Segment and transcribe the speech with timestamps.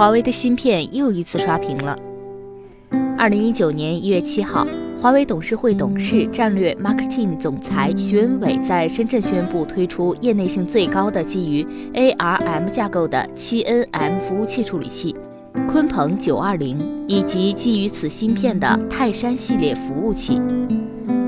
[0.00, 1.94] 华为的芯片又一次刷屏了。
[3.18, 4.66] 二零一九年一月七号，
[4.98, 15.14] 华为董事会董事、战略 marketing 总裁徐文伟在深圳宣布推出业内性最高的基于 ARM 架构的七 nm 服务器处理器——
[15.70, 20.40] 鲲鹏九二零，以及基于此芯片的泰山系列服务器。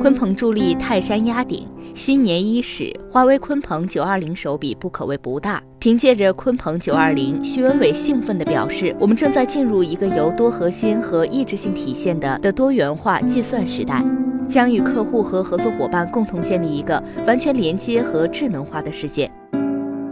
[0.02, 1.64] 鲲鹏助力，泰山压顶。
[1.94, 5.62] 新年伊始，华为鲲鹏九二零手笔不可谓不大。
[5.78, 14.04] 凭借着鲲鹏九二零，徐文伟兴奋地表示：“我们正在进入一个由多核心和异质性体现的的多元化计算时代，
[14.48, 19.30] 将与客户和合作伙伴共同建立一个完全连接和智能化的世界。”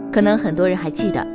[0.09, 1.27] 可能很多人还记得，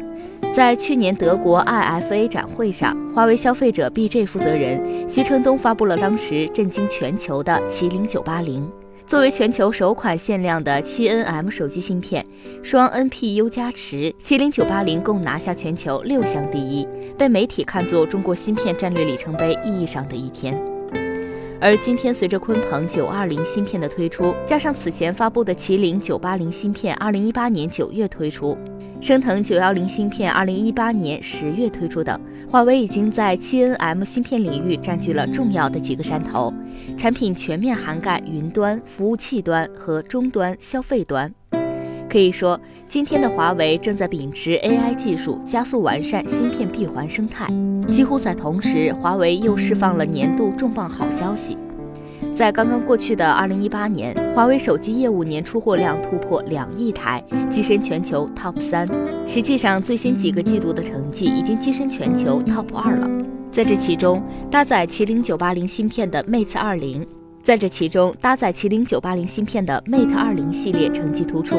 [0.55, 8.67] 在去年德国 IFA 展会上，华为消费者 BJ 负责人徐承东发布了当时震惊全球的麒麟九八零。
[9.07, 12.27] 作为全球首款限量的七 nm 手机芯片，
[12.63, 20.61] 双 NPU 加持，麒麟九八零共拿下全球六项第一，被媒体看作中国芯片战略里程碑意义上的一天。
[21.61, 28.59] 而今天，随着鲲鹏九二零芯片的推出，加上此前发布的麒麟九八零芯片，二零一八年九月推出。
[29.01, 36.53] 升腾九幺零芯片，二零一八年十月推出等，华为已经在七 nm 芯片领域占据了重要的几个山头，
[36.97, 41.33] 产品全面涵盖云端、服务器端和终端消费端。
[42.09, 47.47] 可以说，今天的华为正在秉持 AI 技术，加速完善芯片闭环生态。
[47.91, 51.57] 几乎在同时，华为又释放了年度重磅好消息。
[52.37, 58.87] 在刚刚过去的2018年，华为手机业务年出货量突破两亿台，跻身全球 TOP 三。
[59.27, 63.09] 实际上，最新几个季度的成绩已经跻身全球 TOP 二了。
[63.51, 67.07] 在这其中，搭载麒麟980芯片的 Mate 20，
[67.43, 71.57] 在这其中搭载麒麟980芯片的 Mate 20系列成绩突出，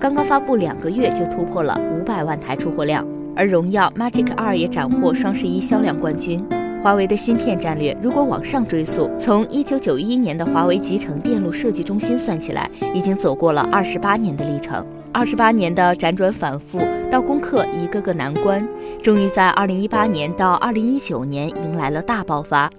[0.00, 6.42] 刚刚发布两个月就突破了五百万台出货量，而荣耀 Magic 2也斩获双十一销量冠军。
[6.84, 14.86] 华为的芯片战略，如果往上追溯，从一九九一年的华为集成电路设计中心算起来，已经走过了二十八年的历程。
[15.10, 16.78] 二十八年的辗转反复，
[17.10, 18.68] 到攻克一个个难关，
[19.02, 22.70] 终于在二零一八年到二零一九年迎来了大爆发，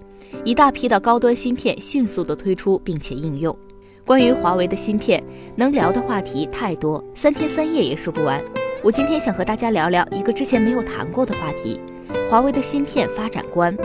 [0.43, 3.57] 一大批的高端芯片迅速的推出并且应用。
[4.05, 5.23] 关于华为的芯片，
[5.55, 8.39] 能聊的话题太多，三天三夜也说不完。
[8.83, 11.81] 我今天想和大家聊聊一个之前没有谈过的话题。
[12.29, 13.75] 华为的芯片发展观，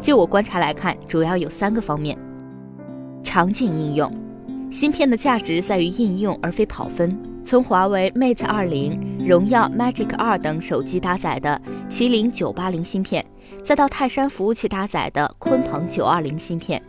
[0.00, 2.18] 就我观察来看，主要有三个方面：
[3.22, 4.10] 场景应用，
[4.72, 7.16] 芯片的价值在于应用而非跑分。
[7.44, 13.24] 从华为 Mate 20、荣耀 Magic 2等手机搭载的麒麟980芯片，
[13.62, 16.82] 再到泰山服务器搭载的鲲鹏920芯片，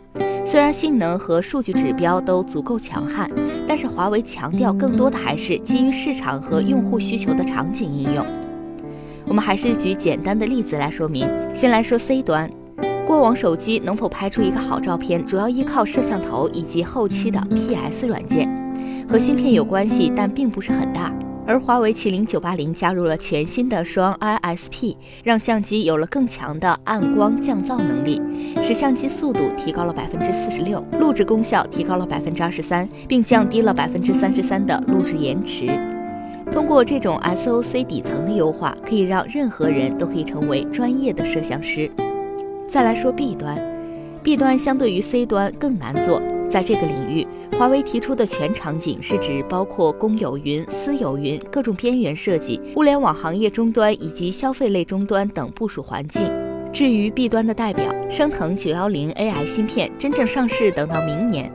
[0.44, 3.30] 虽然性能和数据指标都足够强悍，
[3.68, 8.26] 但是华为强调更多的还是基于市场和用户需求的场景应用。
[9.28, 11.28] 我们还是举简单的例子来说明。
[11.54, 12.50] 先来说 C 端，
[13.06, 18.48] 过往手机能否拍出一个好照片，主要依靠摄像头以及后期的 PS 软件，
[19.08, 21.12] 和芯片有关系，但并不是很大。
[21.46, 28.20] 而华为麒麟980加入了全新的双 ISP，让相机有了更强的暗光降噪能力，
[28.60, 35.97] 使相机速度提高了百分之四十六，录制功效提高了百分之二十三，并降低了百分之三十三的录制延迟。
[36.52, 41.90] 通过这种 SOC 底层的优化，可以让任何人都可以成为专业的摄像师。
[42.68, 43.56] 再来说 B 端
[44.22, 46.20] ，B 端相对于 C 端更难做。
[46.50, 47.26] 在这个领域，
[47.58, 56.22] 华为提出的全场景是指包括公有云、私有云、各种边缘设计、物联网行业终端以及消费类终端等部署环境。
[56.72, 61.52] 至于 B 端的代表，升腾九幺零 AI 芯片真正上市等到明年，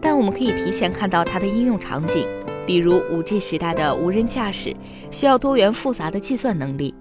[0.00, 2.24] 但我们可以提前看到它的应用场景。
[2.66, 4.74] 比如，5G 时代的无人驾驶
[5.10, 6.92] 需要多元复杂的计算能力，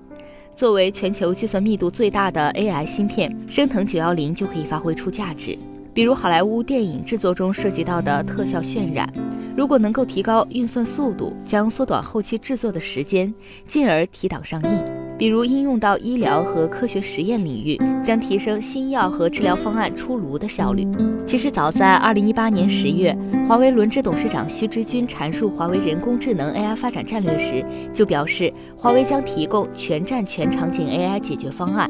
[0.56, 5.58] 作为全球计算密度最大的 AI 芯片，升腾九幺零就可以发挥出价值。
[5.92, 9.12] 比如好莱坞电影制作中涉及到的特效渲染，
[9.58, 13.34] 如果能够提高运算速度，将缩短后期制作的时间，
[13.66, 15.05] 进而提档上映。
[15.18, 20.86] 比如应用到医疗和科学实验领域，将提升新药和治疗方案出炉的效率。
[21.26, 23.18] 其实早在二零一八年十月，
[23.48, 31.90] 华为轮值董事长徐直军阐述华为人工智能 AI 发展战略时，就表示华为将提供全站全场景 AI 解决方案。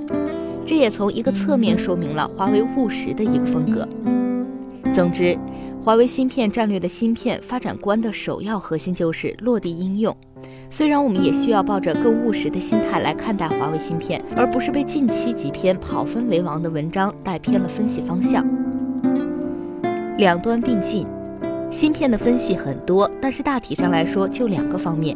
[0.63, 3.87] 这也从一个侧面说明了华为务实的一个风格。
[4.93, 5.37] 总之，
[5.81, 10.15] 华为芯片战略的芯片发展观的首要核心就是落地应用。
[10.69, 18.45] 虽然我们也需要抱着更务实的心态来看待华为芯片，而不是被近期几篇跑分为王的文章带偏了分析方向。
[20.17, 21.05] 两端并进，
[21.71, 25.15] 芯片的分析很多，但是大体上来说就两个方面，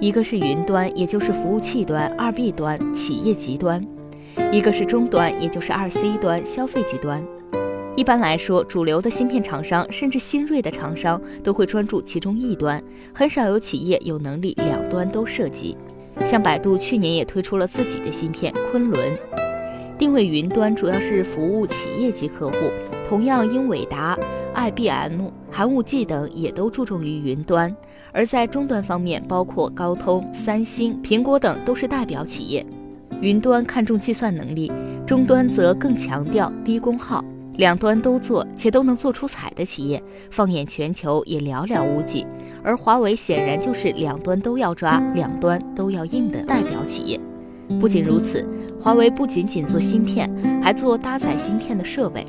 [0.00, 3.84] 一个是云端，也就是服务器端；二 B 端，企业级端。
[4.50, 7.22] 一个是终端，也就是二 C 端消费级端。
[8.02, 12.82] 一般来说，主流的芯片厂商甚至新锐的厂商都会专注其中一端，
[13.14, 15.76] 很少有企业有能力两端都涉及。
[16.24, 19.16] 像百度去年也推出了自己的芯片昆仑，
[19.96, 22.56] 定位云端，主要是服务企业级客户。
[23.08, 24.18] 同样，英伟达、
[24.52, 27.72] IBM、寒武纪等也都注重于云端。
[28.10, 32.66] 而在终端方面，包括高通、三星、苹果等都是代表企业。
[33.20, 34.72] 云端看重计算能力，
[35.06, 37.24] 终端则更强调低功耗。
[37.56, 42.26] 两端都做且都能做出彩的企业，放眼全球也寥寥无几。
[42.62, 47.20] 而华为显然就是两端都要抓、两端都要硬的代表企业。
[47.80, 48.46] 不仅如此，
[48.80, 50.30] 华为不仅仅做芯片，
[50.62, 52.26] 还做搭载芯片的设备。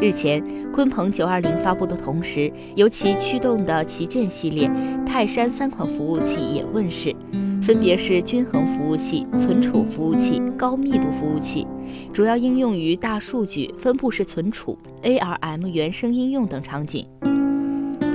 [0.00, 4.70] 日前，鲲鹏九二零发布的同时，由其驱动的旗舰系列
[5.06, 7.14] 泰山三款服务器也问世。
[7.60, 11.66] 分别是均衡服务器、存储服务器、高密度服务器，
[12.12, 17.06] 主要应用于大数据、分布式存储、ARM 原生应用等场景。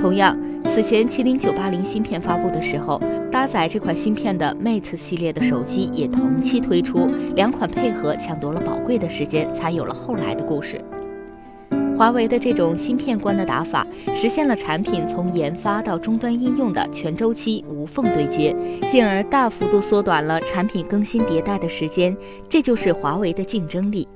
[0.00, 0.36] 同样，
[0.66, 3.00] 此前麒麟980芯片发布的时候，
[3.32, 10.78] 搭载这款芯片的 Mate 系列的手机也同期推出，两款配合抢夺了宝贵的时间，才有了后来的故事。
[12.04, 18.54] 华为的这种芯片观的打法，实现了产品从研发到终端应用的全周期无缝对接，
[18.90, 22.14] 进而大幅度缩短了产品更新迭代的时间。
[22.46, 24.06] 这就是华为的竞争力。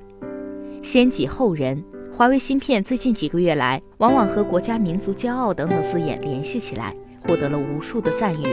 [0.82, 1.82] 先己后人，
[2.12, 6.92] 华为芯片最近几个月来，往往和国家民族骄傲等等字眼联系起来，
[7.26, 8.44] 获得了无数的赞誉。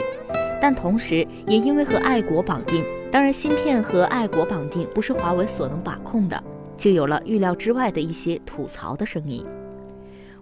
[0.62, 2.82] 但同时，也因为和爱国绑定，
[3.12, 6.42] 当然，芯片和爱国绑定不是华为所能把控的。
[6.78, 9.46] 就有了预料之外的一些吐槽的声音。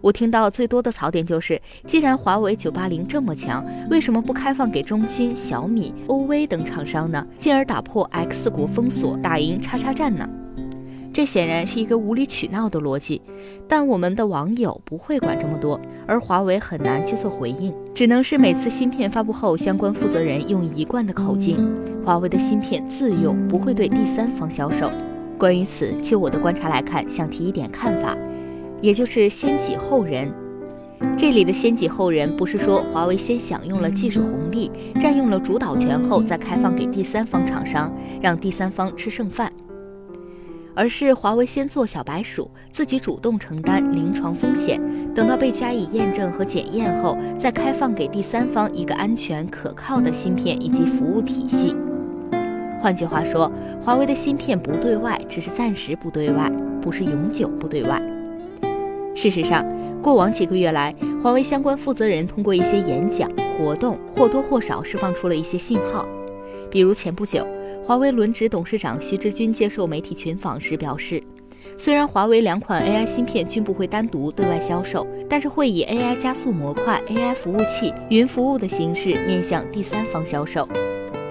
[0.02, 7.26] 我听到最多的槽点就是：既然华为九八零这么强，为什么不开放给中兴、小米、OV 等厂商呢？
[7.40, 10.28] 进而打破 X 国封锁，打赢叉叉战呢？
[11.14, 13.22] 这显然是一个无理取闹的逻辑。
[13.66, 21.58] 但我们的网友不会管这么多，而华为很难去做回应，只能是每次芯片发布后，相关负责人用一贯的口径：
[22.04, 24.90] 华为的芯片自用，不会对第三方销售。
[25.44, 28.16] 关于此，就我的观察来看，想提一点看法，
[28.82, 30.32] 也就是先己后人。
[31.18, 39.52] 这里的先己后人，不是说华为先享用了技术红利，占用了主导权后再开放给第三方厂商，让第三方吃剩饭，
[40.74, 44.80] 而是华为先做小白鼠，自己主动承担临床风险，
[45.14, 51.76] 等到被加以验证和检验后，再开放给第三方一个安全可靠的芯片以及服务体系。
[52.84, 53.50] 换句话说，
[53.82, 56.52] 华为的芯片不对外，只是暂时不对外，
[56.82, 57.98] 不是永久不对外。
[59.16, 59.66] 事实上，
[60.02, 60.94] 过往几个月来，
[61.24, 66.06] 华为相关负责人通过一些演讲活动，或多或少释放出了一些信号。
[66.70, 67.48] 比如前不久，
[67.82, 71.24] 华为轮值董事长徐直军接受媒体群访时表示，
[71.78, 80.68] 虽然华为两款 AI 芯片均不会单独对外销售，但是会以 AI 加速模块、AI 服务器、云服务的形式面向第三方销售。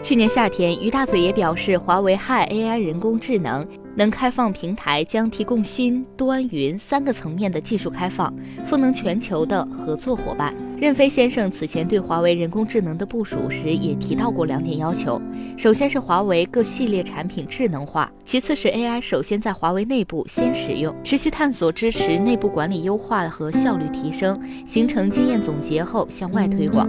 [0.02, 3.64] 去年夏天，于大嘴也表示，华为 Hi AI 人工智能
[3.94, 8.34] 能开放平台，将提供新端云三个层面的技术开放，
[8.66, 10.52] 赋能全球的合作伙伴。
[10.76, 15.22] 任飞先生此前对华为人工智能的部署时也提到过两点要求：
[15.56, 26.88] 首先是华为各系列产品智能化；其次是 AI 首先在华为内部先使用，持续探索支持内部管理优化和效率提升，形成经验总结后向外推广。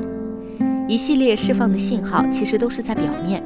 [0.88, 3.42] 一系列释放的信号其实都是在表面，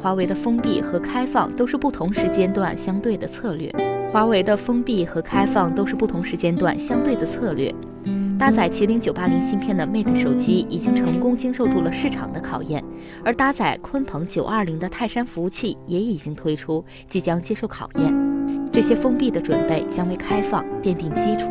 [0.00, 3.70] 华为的封闭和开放都是不同时间段相对的策略。
[4.10, 7.72] 华为的封闭和开放都是不同时间段相对的策略。
[8.38, 12.82] 搭载麒麟九八零芯片的 Mate 手机已经成功经受住了市场的考验，
[13.22, 18.70] 而搭载鲲鹏九二零的泰山服务器也已经推出，即将接受考验。
[18.72, 21.50] 这些封闭的准备将为开放奠定基础。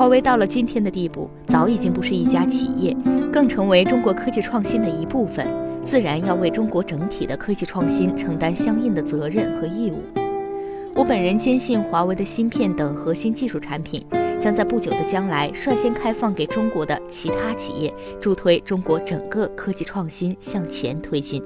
[0.00, 2.96] 华为到了今天的地步，早已经不是一家企业，
[3.30, 5.46] 更成为中国科技创新的一部分，
[5.84, 9.98] 自然要为中国整体的科技创新承担相应的责任和义务。
[10.94, 14.02] 我本人坚信，华为的芯片等核心技术产品
[14.40, 17.92] 将在不久的将来率先开放给中国的其他企业，
[18.22, 21.42] 助推中国整个科技创新向前推进。